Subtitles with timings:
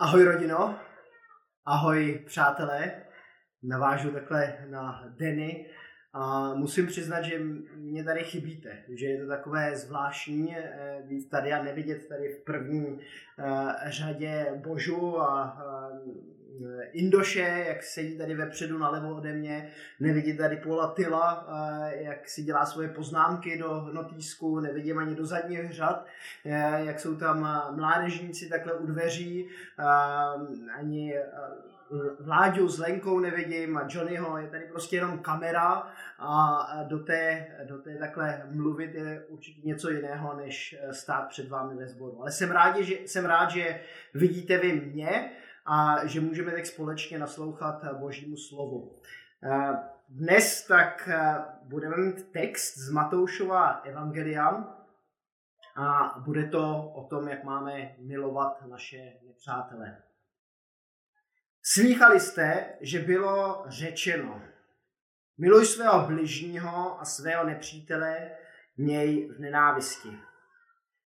[0.00, 0.78] Ahoj rodino,
[1.66, 2.92] ahoj přátelé,
[3.62, 5.70] navážu takhle na Denny.
[6.12, 7.38] A musím přiznat, že
[7.74, 12.44] mě tady chybíte, že je to takové zvláštní eh, být tady a nevidět tady v
[12.44, 16.37] první eh, řadě Božu a eh,
[16.92, 19.70] Indoše, jak sedí tady vepředu nalevo ode mě,
[20.00, 21.46] nevidím tady Paula Tyla,
[21.90, 26.06] jak si dělá svoje poznámky do notýsku, nevidím ani do zadních řad,
[26.76, 27.40] jak jsou tam
[27.76, 29.48] mládežníci takhle u dveří,
[30.78, 31.14] ani
[32.20, 35.86] Vláďu s Lenkou nevidím a Johnnyho, je tady prostě jenom kamera
[36.18, 41.74] a do té, do té takhle mluvit je určitě něco jiného, než stát před vámi
[41.74, 42.20] ve sboru.
[42.20, 43.80] Ale jsem rád, že, jsem rád, že
[44.14, 45.30] vidíte vy mě
[45.70, 48.96] a že můžeme tak společně naslouchat Božímu slovu.
[50.08, 51.08] Dnes tak
[51.62, 54.74] budeme mít text z Matoušova Evangelia
[55.76, 60.02] a bude to o tom, jak máme milovat naše nepřátele.
[61.62, 64.42] Slýchali jste, že bylo řečeno,
[65.38, 68.30] miluj svého bližního a svého nepřítele
[68.76, 70.27] měj v nenávisti.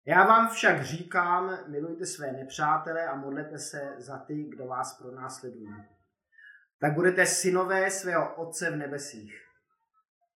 [0.06, 5.74] Já vám však říkám, milujte své nepřátele a modlete se za ty, kdo vás pronásledují.
[6.80, 9.44] Tak budete synové svého Otce v nebesích.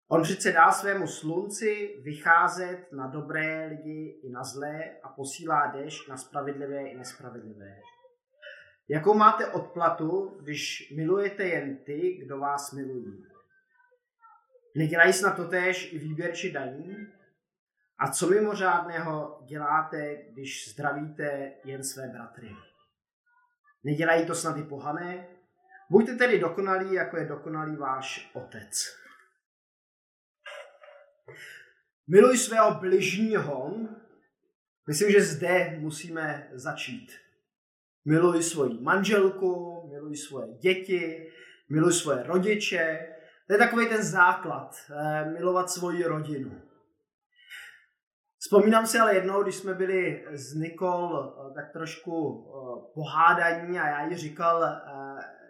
[0.07, 6.09] On přece dá svému slunci vycházet na dobré lidi i na zlé a posílá dešť
[6.09, 7.79] na spravedlivé i nespravedlivé.
[8.89, 13.25] Jakou máte odplatu, když milujete jen ty, kdo vás milují?
[14.75, 17.07] Nedělají snad totéž i výběrči daní?
[17.99, 22.49] A co mimořádného děláte, když zdravíte jen své bratry?
[23.83, 25.27] Nedělají to snad i pohané?
[25.89, 28.85] Buďte tedy dokonalí, jako je dokonalý váš otec.
[32.07, 33.75] Miluj svého bližního.
[34.87, 37.11] Myslím, že zde musíme začít.
[38.05, 41.31] Miluj svoji manželku, miluj svoje děti,
[41.69, 43.07] miluj svoje rodiče.
[43.47, 46.61] To je takový ten základ, eh, milovat svoji rodinu.
[48.45, 53.87] Vzpomínám si ale jednou, když jsme byli s Nikol eh, tak trošku eh, pohádaní a
[53.87, 54.81] já jí říkal,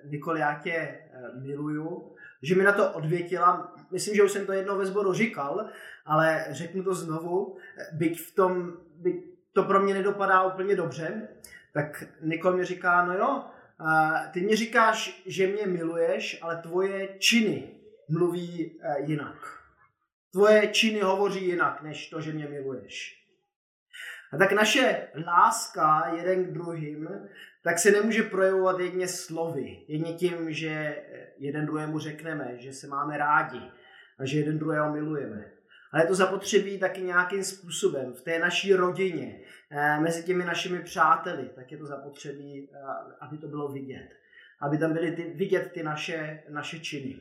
[0.06, 1.00] Nikol, já tě
[1.42, 5.70] miluju, že mi na to odvětila, myslím, že už jsem to jednou ve sboru říkal,
[6.06, 7.58] ale řeknu to znovu,
[7.92, 9.16] byť v tom, byť
[9.54, 11.28] to pro mě nedopadá úplně dobře,
[11.74, 13.44] tak Nikol mi říká, no jo,
[14.32, 17.70] ty mi říkáš, že mě miluješ, ale tvoje činy
[18.10, 19.65] mluví jinak.
[20.36, 23.24] Tvoje činy hovoří jinak, než to, že mě miluješ.
[24.34, 27.08] A tak naše láska jeden k druhým,
[27.64, 31.04] tak se nemůže projevovat jedně slovy, jedně tím, že
[31.38, 33.62] jeden druhému řekneme, že se máme rádi
[34.20, 35.52] a že jeden druhého milujeme.
[35.94, 39.42] Ale je to zapotřebí taky nějakým způsobem v té naší rodině,
[39.72, 42.78] eh, mezi těmi našimi přáteli, tak je to zapotřebí, eh,
[43.20, 44.10] aby to bylo vidět.
[44.62, 47.20] Aby tam byly ty, vidět ty naše, naše činy.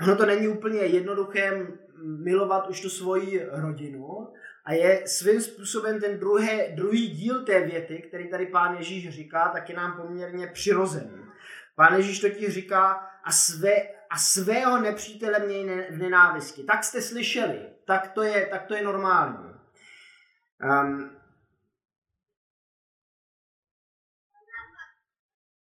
[0.00, 1.66] Ono to není úplně jednoduché
[2.04, 4.28] milovat už tu svoji rodinu
[4.64, 9.48] a je svým způsobem ten druhé, druhý díl té věty, který tady pán Ježíš říká,
[9.48, 11.22] tak je nám poměrně přirozený.
[11.74, 13.76] Pán Ježíš totiž říká, a, své,
[14.10, 16.64] a svého nepřítele měj v nenávisti.
[16.64, 19.52] Tak jste slyšeli, tak to je, tak to je normální.
[20.64, 21.10] Um,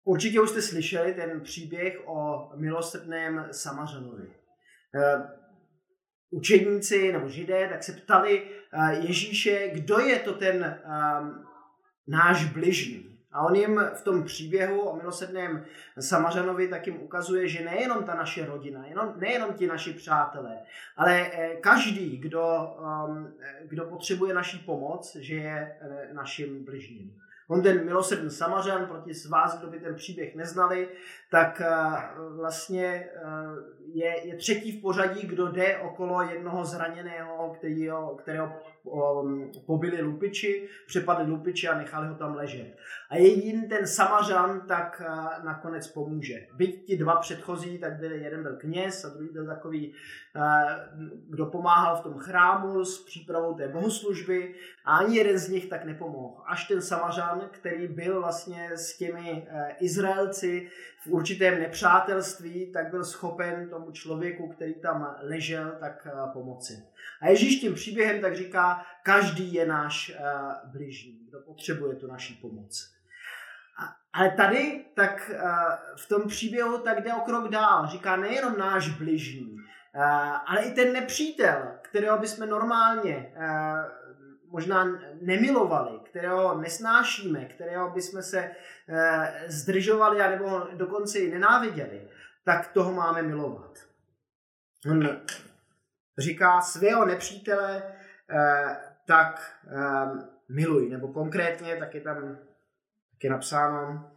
[0.04, 4.26] určitě už jste slyšeli ten příběh o milosrdném Samařanovi.
[4.26, 5.22] Uh,
[6.30, 11.46] učedníci nebo židé tak se ptali uh, Ježíše, kdo je to ten um,
[12.06, 13.12] náš bližní.
[13.32, 15.64] A on jim v tom příběhu o milosedném
[16.00, 20.58] Samařanovi tak jim ukazuje, že nejenom ta naše rodina, jenom, nejenom ti naši přátelé,
[20.96, 22.76] ale eh, každý, kdo,
[23.64, 27.18] kdo potřebuje naší pomoc, že je eh, naším bližním.
[27.52, 30.88] On ten milosrdný Samařan, proti z vás, kdo by ten příběh neznali,
[31.30, 31.70] tak eh,
[32.36, 33.08] vlastně
[33.94, 38.52] je, je třetí v pořadí, kdo jde okolo jednoho zraněného, kterého, kterého
[39.66, 42.76] pobili lupiči, přepadli lupiči a nechali ho tam ležet.
[43.10, 45.02] A jediný ten Samařan tak
[45.44, 46.46] nakonec pomůže.
[46.54, 49.94] Byť ti dva předchozí, tak byli, jeden byl kněz a druhý byl takový,
[51.28, 54.54] kdo pomáhal v tom chrámu s přípravou té bohoslužby
[54.84, 56.34] a ani jeden z nich tak nepomohl.
[56.46, 59.48] Až ten Samařan, který byl vlastně s těmi
[59.80, 60.68] Izraelci
[61.04, 66.82] v určitém nepřátelství, tak byl schopen tomu člověku, který tam ležel, tak pomoci.
[67.20, 72.34] A Ježíš tím příběhem tak říká, každý je náš uh, bližní, kdo potřebuje tu naší
[72.34, 72.92] pomoc.
[73.78, 75.38] A, ale tady, tak uh,
[75.96, 77.86] v tom příběhu tak jde o krok dál.
[77.86, 80.02] Říká nejenom náš bližní, uh,
[80.46, 84.02] ale i ten nepřítel, kterého bychom normálně uh,
[84.52, 84.84] možná
[85.20, 88.50] nemilovali, kterého nesnášíme, kterého bychom se
[88.88, 92.08] eh, zdržovali a nebo dokonce i nenáviděli,
[92.44, 93.78] tak toho máme milovat.
[94.90, 95.18] On
[96.18, 97.82] říká svého nepřítele,
[98.30, 98.76] eh,
[99.06, 102.38] tak eh, miluj, nebo konkrétně, tak je tam
[103.12, 104.12] tak je napsáno,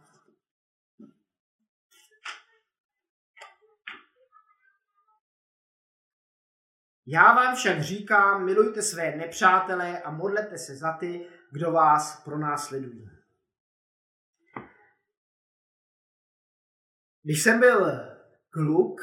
[7.08, 13.10] Já vám však říkám, milujte své nepřátele a modlete se za ty, kdo vás pronásledují.
[17.22, 18.00] Když jsem byl
[18.50, 19.00] kluk,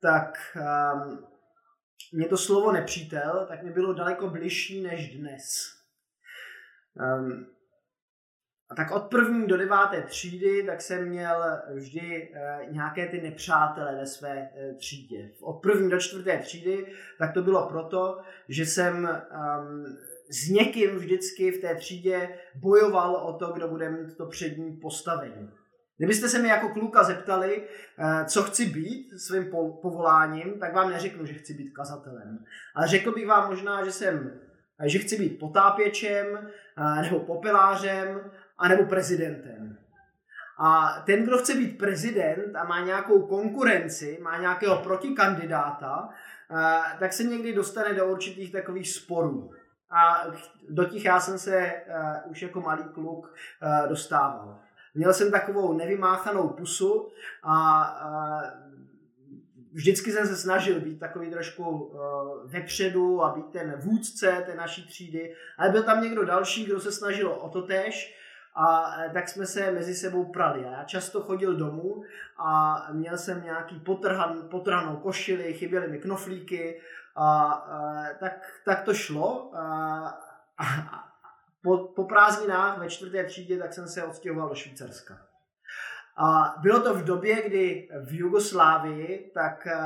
[0.00, 1.33] tak um,
[2.14, 5.42] mě to slovo nepřítel, tak mi bylo daleko bližší než dnes.
[7.18, 7.46] Um,
[8.70, 11.44] a tak od první do deváté třídy tak jsem měl
[11.74, 15.30] vždy e, nějaké ty nepřátele ve své e, třídě.
[15.40, 16.86] Od první do čtvrté třídy
[17.18, 19.84] tak to bylo proto, že jsem um,
[20.30, 25.50] s někým vždycky v té třídě bojoval o to, kdo bude mít to přední postavení.
[25.96, 27.62] Kdybyste se mi jako kluka zeptali,
[27.98, 29.50] e, co chci být svým
[29.82, 32.44] povoláním, tak vám neřeknu, že chci být kazatelem.
[32.74, 34.40] Ale řekl bych vám možná, že jsem
[34.84, 36.50] že chci být potápěčem,
[37.02, 39.78] nebo popelářem, anebo prezidentem.
[40.58, 46.08] A ten, kdo chce být prezident a má nějakou konkurenci, má nějakého protikandidáta,
[46.98, 49.50] tak se někdy dostane do určitých takových sporů.
[49.90, 50.24] A
[50.68, 51.72] do těch já jsem se
[52.26, 53.34] už jako malý kluk
[53.88, 54.60] dostával.
[54.94, 57.12] Měl jsem takovou nevymáchanou pusu
[57.42, 57.84] a
[59.72, 61.98] vždycky jsem se snažil být takový trošku uh,
[62.44, 66.92] vepředu a být ten vůdce té naší třídy, ale byl tam někdo další, kdo se
[66.92, 68.18] snažil o to tež
[68.54, 70.64] a eh, tak jsme se mezi sebou prali.
[70.64, 72.04] A já často chodil domů
[72.38, 76.80] a měl jsem nějaký potrhan, potrhanou košili, chyběly mi knoflíky
[77.16, 79.50] a, a eh, tak, tak to šlo.
[79.54, 79.64] A,
[80.58, 81.03] a,
[81.64, 85.18] po, po prázdninách ve čtvrté třídě tak jsem se odstěhoval do Švýcarska.
[86.16, 89.76] A bylo to v době, kdy v Jugoslávii tak eh,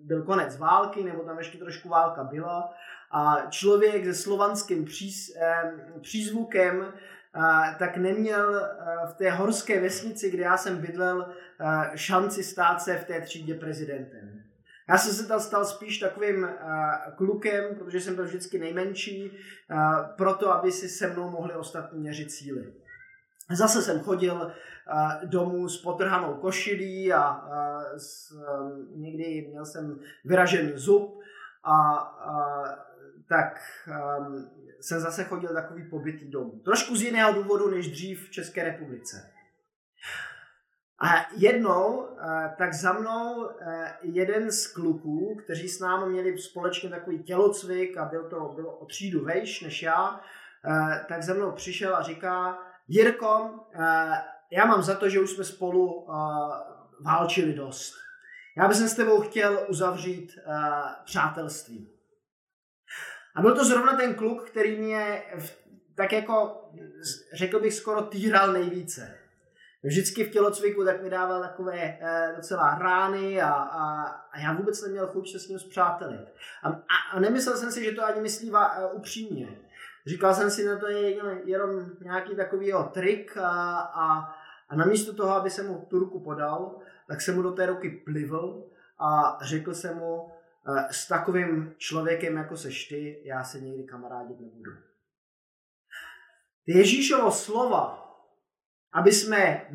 [0.00, 2.74] byl konec války, nebo tam ještě trošku válka byla,
[3.10, 8.68] a člověk se slovanským příz, eh, přízvukem eh, tak neměl
[9.06, 11.34] v té horské vesnici, kde já jsem bydlel,
[11.94, 14.45] šanci stát se v té třídě prezidentem.
[14.88, 16.48] Já jsem se tam stal spíš takovým
[17.16, 19.38] klukem, protože jsem byl vždycky nejmenší,
[20.16, 22.74] proto aby si se mnou mohli ostatní měřit síly.
[23.50, 24.52] Zase jsem chodil
[25.24, 27.48] domů s potrhanou košilí a,
[27.96, 31.20] s, um, někdy měl jsem vyražený zub
[31.64, 32.60] a, a
[33.28, 33.60] tak
[34.18, 34.50] um,
[34.80, 36.60] jsem zase chodil takový pobytý domů.
[36.64, 39.32] Trošku z jiného důvodu než dřív v České republice.
[40.98, 42.08] A jednou,
[42.58, 43.50] tak za mnou
[44.02, 48.86] jeden z kluků, kteří s námi měli společně takový tělocvik a byl to bylo o
[48.86, 50.20] třídu vejš než já,
[51.08, 52.58] tak za mnou přišel a říká,
[52.88, 53.50] Jirko,
[54.50, 56.06] já mám za to, že už jsme spolu
[57.00, 57.94] válčili dost.
[58.56, 60.38] Já bych s tebou chtěl uzavřít
[61.04, 61.90] přátelství.
[63.34, 65.22] A byl to zrovna ten kluk, který mě
[65.96, 66.64] tak jako,
[67.32, 69.18] řekl bych, skoro týral nejvíce.
[69.84, 74.82] Vždycky v tělocviku tak mi dával takové uh, docela rány a, a, a já vůbec
[74.82, 76.28] neměl chuť se s ním zpřátelit.
[76.62, 78.58] A, a, a nemyslel jsem si, že to ani myslí uh,
[78.92, 79.58] upřímně.
[80.06, 81.10] Říkal jsem si, že to je
[81.50, 84.34] jenom nějaký takový trik a, a,
[84.68, 86.78] a namísto toho, aby se mu tu ruku podal,
[87.08, 90.32] tak se mu do té ruky plivl a řekl jsem mu,
[90.68, 94.70] e, s takovým člověkem, jako seš ty, já se někdy kamarádit nebudu.
[96.66, 98.05] Ježíšovo slova,
[98.96, 99.66] aby jsme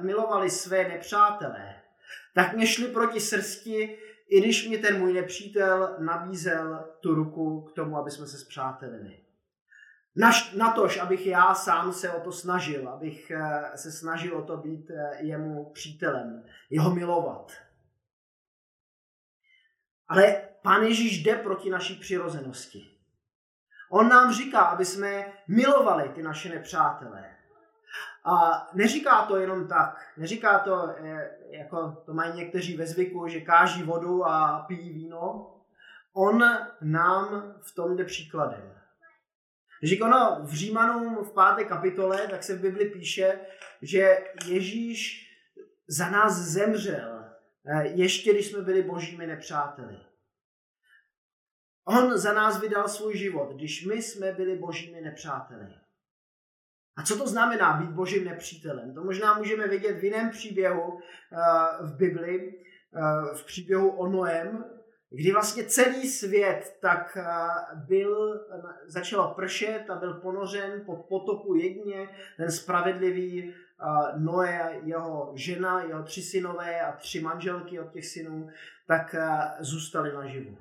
[0.00, 1.74] milovali, své nepřátelé,
[2.34, 7.72] tak mě šli proti srsti, i když mě ten můj nepřítel nabízel tu ruku k
[7.72, 9.20] tomu, aby jsme se zpřátelili.
[10.56, 14.56] Na tož, abych já sám se o to snažil, abych eh, se snažil o to
[14.56, 17.52] být eh, jemu přítelem, jeho milovat.
[20.08, 22.90] Ale Pán Ježíš jde proti naší přirozenosti.
[23.90, 27.39] On nám říká, aby jsme milovali ty naše nepřátelé.
[28.24, 30.06] A neříká to jenom tak.
[30.16, 35.54] Neříká to, eh, jako to mají někteří ve zvyku, že káží vodu a pijí víno.
[36.12, 36.44] On
[36.80, 38.80] nám v tom jde příkladem.
[39.80, 43.40] Když ono v Římanům v páté kapitole, tak se v Bibli píše,
[43.82, 45.26] že Ježíš
[45.88, 47.24] za nás zemřel,
[47.66, 49.98] eh, ještě když jsme byli božími nepřáteli.
[51.84, 55.74] On za nás vydal svůj život, když my jsme byli božími nepřáteli.
[57.00, 58.94] A co to znamená být božím nepřítelem?
[58.94, 61.36] To možná můžeme vidět v jiném příběhu eh,
[61.84, 62.54] v Bibli,
[62.94, 64.64] eh, v příběhu o Noem,
[65.10, 67.24] kdy vlastně celý svět tak eh,
[67.74, 68.40] byl,
[68.86, 73.54] začalo pršet a byl ponořen pod potopu jedně, ten spravedlivý
[74.16, 78.48] Noé, jeho žena, jeho tři synové a tři manželky od těch synů,
[78.86, 79.14] tak
[79.60, 80.58] zůstali naživu.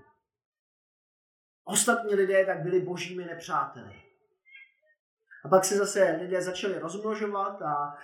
[1.64, 4.09] Ostatní lidé tak byli božími nepřáteli.
[5.46, 7.98] A pak se zase lidé začali rozmnožovat a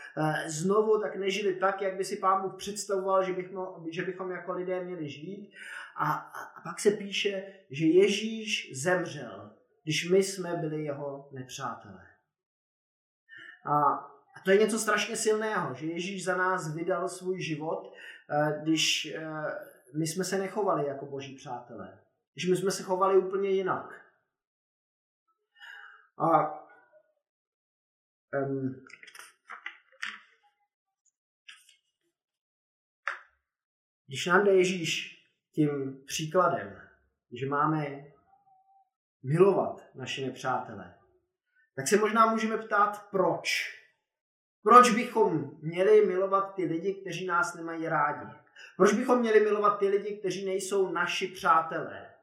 [0.47, 4.53] znovu tak nežili tak, jak by si pán Bůh představoval, že bychom, že bychom jako
[4.53, 5.53] lidé měli žít.
[5.95, 6.13] A,
[6.55, 9.51] a pak se píše, že Ježíš zemřel,
[9.83, 12.07] když my jsme byli jeho nepřátelé.
[13.65, 13.81] A,
[14.35, 17.93] a to je něco strašně silného, že Ježíš za nás vydal svůj život,
[18.61, 19.15] když
[19.97, 21.99] my jsme se nechovali jako boží přátelé.
[22.33, 24.01] Když my jsme se chovali úplně jinak.
[26.17, 26.59] A
[28.41, 28.85] um,
[34.07, 35.15] když nám jde Ježíš
[35.51, 36.81] tím příkladem,
[37.31, 38.05] že máme
[39.23, 40.95] milovat naše nepřátele,
[41.75, 43.75] tak se možná můžeme ptát, proč.
[44.63, 48.31] Proč bychom měli milovat ty lidi, kteří nás nemají rádi?
[48.77, 52.14] Proč bychom měli milovat ty lidi, kteří nejsou naši přátelé?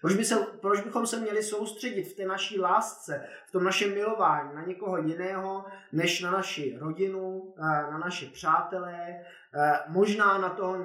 [0.00, 3.94] Proč, by se, proč bychom se měli soustředit v té naší lásce, v tom našem
[3.94, 10.48] milování na někoho jiného, než na naši rodinu, eh, na naše přátelé, eh, možná na
[10.48, 10.76] toho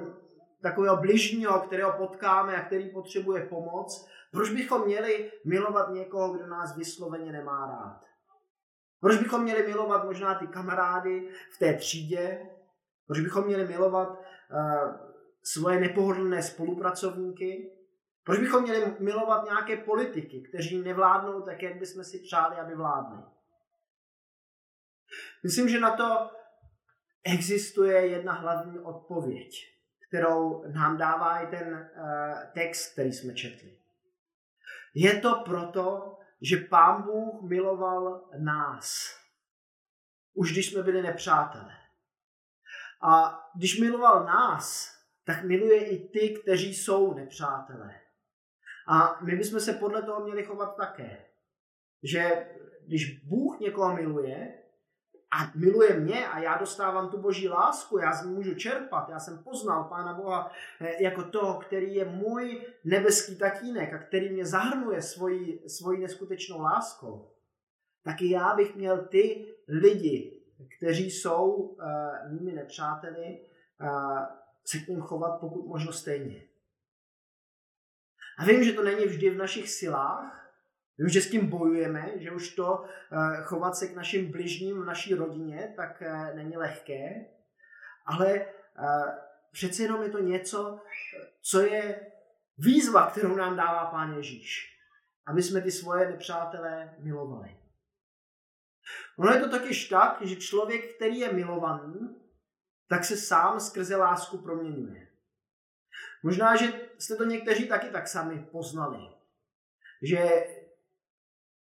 [0.62, 6.76] takového bližního, kterého potkáme a který potřebuje pomoc, proč bychom měli milovat někoho, kdo nás
[6.76, 8.00] vysloveně nemá rád?
[9.00, 12.40] Proč bychom měli milovat možná ty kamarády v té třídě?
[13.06, 14.16] Proč bychom měli milovat uh,
[15.42, 17.70] svoje nepohodlné spolupracovníky?
[18.24, 23.22] Proč bychom měli milovat nějaké politiky, kteří nevládnou tak, jak bychom si přáli, aby vládli?
[25.42, 26.30] Myslím, že na to
[27.24, 29.74] existuje jedna hlavní odpověď
[30.14, 33.78] kterou nám dává i ten uh, text, který jsme četli.
[34.94, 39.16] Je to proto, že Pán Bůh miloval nás,
[40.34, 41.76] už když jsme byli nepřátelé.
[43.02, 48.00] A když miloval nás, tak miluje i ty, kteří jsou nepřátelé.
[48.86, 51.24] A my bychom se podle toho měli chovat také.
[52.02, 52.46] Že
[52.86, 54.54] když Bůh někoho miluje,
[55.34, 59.08] a miluje mě a já dostávám tu boží lásku, já z ní můžu čerpat.
[59.08, 60.50] Já jsem poznal Pána Boha
[60.80, 66.60] eh, jako toho, který je můj nebeský tatínek a který mě zahrnuje svojí, svojí neskutečnou
[66.60, 67.30] láskou.
[68.02, 70.42] Taky já bych měl ty lidi,
[70.76, 71.82] kteří jsou uh,
[72.30, 73.40] mými nepřáteli,
[73.80, 74.18] uh,
[74.64, 76.42] se k ním chovat pokud možno stejně.
[78.38, 80.44] A vím, že to není vždy v našich silách,
[80.98, 84.84] Vím, že s tím bojujeme, že už to eh, chovat se k našim bližním v
[84.84, 87.26] naší rodině, tak eh, není lehké,
[88.06, 88.46] ale eh,
[89.52, 90.80] přece jenom je to něco,
[91.42, 92.06] co je
[92.58, 94.78] výzva, kterou nám dává Pán Ježíš,
[95.26, 97.56] aby jsme ty svoje nepřátelé milovali.
[99.16, 102.20] Ono je to totiž tak, že člověk, který je milovaný,
[102.88, 105.08] tak se sám skrze lásku proměňuje.
[106.22, 108.98] Možná, že jste to někteří taky tak sami poznali.
[110.02, 110.46] Že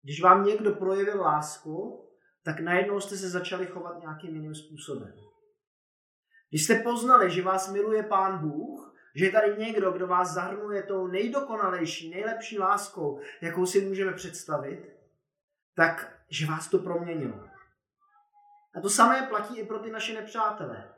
[0.02, 2.08] když vám někdo projevil lásku,
[2.44, 5.14] tak najednou jste se začali chovat nějakým jiným způsobem.
[6.50, 10.82] Když jste poznali, že vás miluje Pán Bůh, že je tady někdo, kdo vás zahrnuje
[10.82, 14.96] tou nejdokonalejší, nejlepší láskou, jakou si můžeme představit,
[15.74, 17.48] tak že vás to proměnilo.
[18.74, 20.94] A to samé platí i pro ty naše nepřátelé.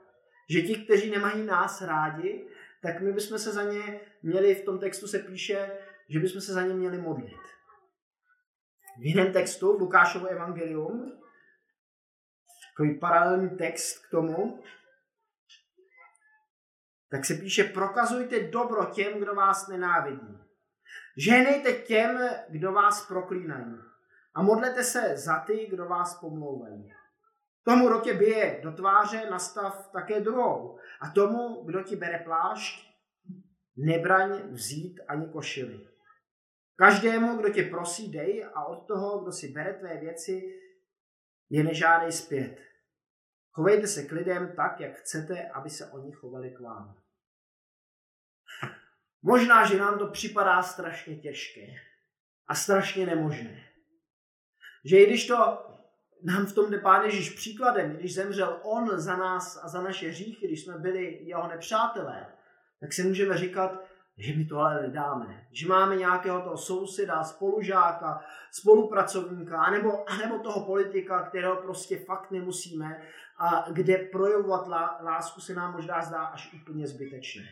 [0.51, 2.49] Že ti, kteří nemají nás rádi,
[2.83, 6.53] tak my bychom se za ně měli, v tom textu se píše, že bychom se
[6.53, 7.41] za ně měli modlit
[9.01, 11.13] v jiném textu, v Lukášovu evangelium,
[12.73, 14.63] takový paralelní text k tomu,
[17.11, 20.39] tak se píše, prokazujte dobro těm, kdo vás nenávidí.
[21.17, 22.19] Ženejte těm,
[22.49, 23.77] kdo vás proklínají.
[24.35, 26.93] A modlete se za ty, kdo vás pomlouvají.
[27.65, 30.79] Tomu, kdo tě bije do tváře, nastav také druhou.
[31.01, 32.91] A tomu, kdo ti bere plášť,
[33.77, 35.89] nebraň vzít ani košily.
[36.77, 40.61] Každému, kdo tě prosí, dej a od toho, kdo si bere tvé věci,
[41.51, 42.57] je nežádej zpět.
[43.53, 47.01] Chovejte se k lidem tak, jak chcete, aby se oni chovali k vám.
[49.23, 51.67] Možná, že nám to připadá strašně těžké
[52.47, 53.67] a strašně nemožné.
[54.85, 55.70] Že i když to
[56.23, 60.09] nám v tom jde Pán Ježíš příkladem, když zemřel On za nás a za naše
[60.09, 62.27] hříchy, když jsme byli jeho nepřátelé,
[62.81, 63.85] tak si můžeme říkat,
[64.19, 65.47] že my to ale nedáme.
[65.53, 73.03] Že máme nějakého toho souseda, spolužáka, spolupracovníka, anebo, anebo toho politika, kterého prostě fakt nemusíme
[73.39, 74.67] a kde projevovat
[75.03, 77.49] lásku se nám možná zdá až úplně zbytečné.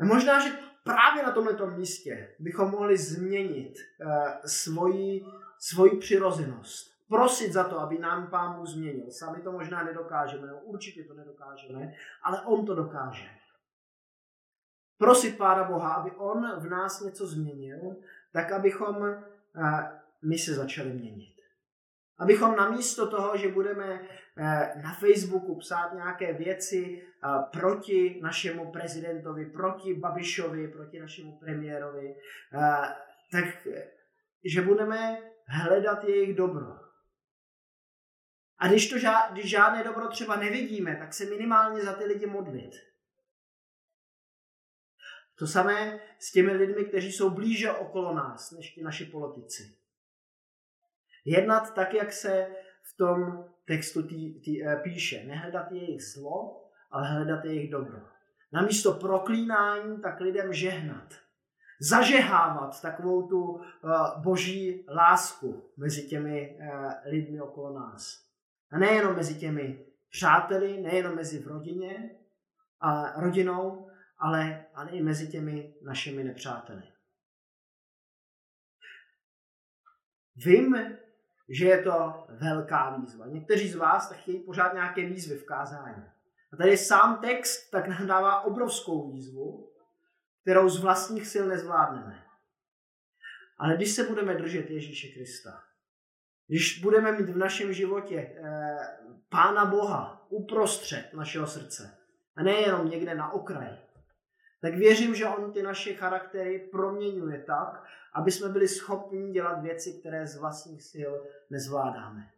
[0.00, 5.24] A možná, že právě na tomto místě bychom mohli změnit uh, svoji,
[5.70, 6.94] svoji přirozenost.
[7.08, 9.10] Prosit za to, aby nám Pán Bůh změnil.
[9.10, 11.92] Sami to možná nedokážeme, no určitě to nedokážeme,
[12.22, 13.28] ale On to dokáže.
[14.98, 17.96] Prosit Pána Boha, aby On v nás něco změnil,
[18.32, 19.14] tak abychom uh,
[20.22, 21.34] my se začali měnit.
[22.18, 24.00] Abychom namísto toho, že budeme
[24.36, 32.14] eh, na Facebooku psát nějaké věci eh, proti našemu prezidentovi, proti Babišovi, proti našemu premiérovi,
[32.14, 32.60] eh,
[33.32, 33.68] tak
[34.44, 36.84] že budeme hledat jejich dobro.
[38.58, 42.26] A když, to žád, když žádné dobro třeba nevidíme, tak se minimálně za ty lidi
[42.26, 42.72] modlit.
[45.38, 49.76] To samé s těmi lidmi, kteří jsou blíže okolo nás, než ti naši politici.
[51.24, 52.46] Jednat tak, jak se
[52.82, 55.24] v tom textu tý, tý, uh, píše.
[55.24, 58.00] Nehledat jejich zlo, ale hledat jejich dobro.
[58.52, 61.14] Namísto proklínání, tak lidem žehnat.
[61.88, 63.62] Zažehávat takovou tu uh,
[64.22, 68.24] boží lásku mezi těmi uh, lidmi okolo nás.
[68.70, 72.10] A nejenom mezi těmi přáteli, nejenom mezi v rodině
[72.80, 76.82] a rodinou, ale, ale i mezi těmi našimi nepřáteli.
[80.36, 80.76] Vím,
[81.48, 83.26] že je to velká výzva.
[83.26, 86.04] Někteří z vás tak chtějí pořád nějaké výzvy v kázání.
[86.52, 89.73] A tady sám text tak nám dává obrovskou výzvu,
[90.44, 92.24] kterou z vlastních sil nezvládneme.
[93.58, 95.62] Ale když se budeme držet Ježíše Krista,
[96.46, 98.78] když budeme mít v našem životě eh,
[99.28, 101.98] Pána Boha uprostřed našeho srdce,
[102.36, 103.78] a nejenom někde na okraji,
[104.60, 109.92] tak věřím, že on ty naše charaktery proměňuje tak, aby jsme byli schopni dělat věci,
[109.92, 111.12] které z vlastních sil
[111.50, 112.30] nezvládáme.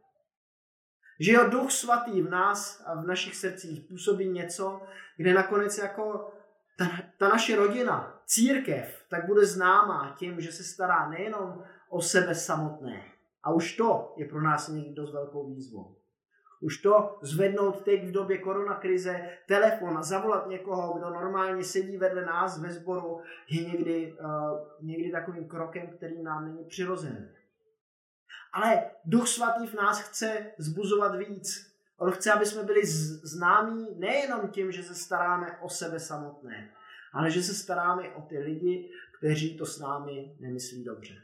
[1.21, 4.83] Že jeho duch svatý v nás a v našich srdcích působí něco,
[5.17, 6.33] kde nakonec jako
[7.19, 13.05] ta, naše rodina, církev, tak bude známá tím, že se stará nejenom o sebe samotné.
[13.43, 15.97] A už to je pro nás někdy dost velkou výzvou.
[16.61, 22.25] Už to zvednout teď v době koronakrize, telefon a zavolat někoho, kdo normálně sedí vedle
[22.25, 27.29] nás ve sboru, je někdy, uh, někdy takovým krokem, který nám není přirozený.
[28.53, 31.77] Ale Duch Svatý v nás chce zbuzovat víc.
[31.99, 32.87] On chce, aby jsme byli
[33.23, 36.71] známí nejenom tím, že se staráme o sebe samotné,
[37.19, 41.15] ale že se staráme o ty lidi, kteří to s námi nemyslí dobře.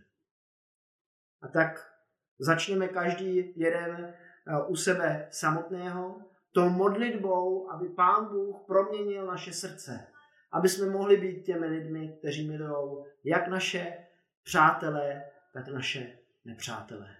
[1.43, 1.93] A tak
[2.39, 4.15] začneme každý jeden
[4.47, 10.07] Eh, u sebe samotného, tou modlitbou, aby Pán Bůh proměnil naše srdce,
[10.53, 13.97] aby jsme mohli být těmi lidmi, kteří milují jak naše
[14.43, 17.17] přátelé, tak naše nepřátelé.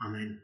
[0.00, 0.40] Amen.